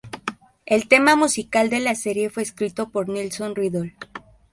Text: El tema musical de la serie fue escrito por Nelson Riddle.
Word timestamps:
El 0.65 0.87
tema 0.87 1.15
musical 1.15 1.69
de 1.69 1.79
la 1.79 1.93
serie 1.93 2.31
fue 2.31 2.41
escrito 2.41 2.89
por 2.89 3.07
Nelson 3.07 3.53
Riddle. 3.55 3.95